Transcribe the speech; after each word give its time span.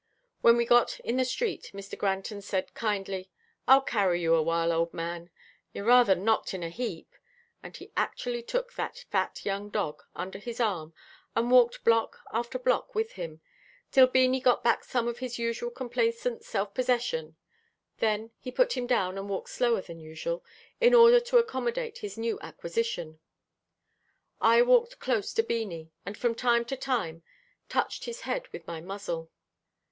When 0.41 0.57
we 0.57 0.65
got 0.65 0.99
in 1.01 1.17
the 1.17 1.23
street, 1.25 1.69
Mr. 1.75 1.95
Granton 1.95 2.41
said 2.41 2.73
kindly, 2.73 3.29
"I'll 3.67 3.83
carry 3.83 4.19
you 4.19 4.33
a 4.33 4.41
while, 4.41 4.71
old 4.71 4.91
man. 4.95 5.29
You're 5.73 5.85
rather 5.85 6.15
knocked 6.15 6.55
in 6.55 6.63
a 6.63 6.69
heap," 6.71 7.15
and 7.61 7.77
he 7.77 7.91
actually 7.95 8.41
took 8.41 8.73
that 8.73 9.05
fat 9.11 9.45
young 9.45 9.69
dog 9.69 10.01
under 10.15 10.39
his 10.39 10.59
arm, 10.59 10.95
and 11.35 11.51
walked 11.51 11.83
block 11.83 12.21
after 12.33 12.57
block 12.57 12.95
with 12.95 13.11
him, 13.11 13.41
till 13.91 14.07
Beanie 14.07 14.41
got 14.41 14.63
back 14.63 14.83
some 14.83 15.07
of 15.07 15.19
his 15.19 15.37
usual 15.37 15.69
complacent 15.69 16.43
self 16.43 16.73
possession. 16.73 17.35
Then 17.99 18.31
he 18.39 18.49
put 18.51 18.75
him 18.75 18.87
down, 18.87 19.19
and 19.19 19.29
walked 19.29 19.49
slower 19.51 19.81
than 19.81 19.99
usual, 19.99 20.43
in 20.79 20.95
order 20.95 21.19
to 21.19 21.37
accommodate 21.37 21.99
his 21.99 22.17
new 22.17 22.39
acquisition. 22.41 23.19
I 24.41 24.63
walked 24.63 24.97
close 24.97 25.31
to 25.35 25.43
Beanie, 25.43 25.91
and 26.07 26.17
from 26.17 26.33
time 26.33 26.65
to 26.65 26.75
time 26.75 27.21
touched 27.69 28.05
his 28.05 28.21
head 28.21 28.47
with 28.47 28.65
my 28.65 28.81
muzzle. 28.81 29.29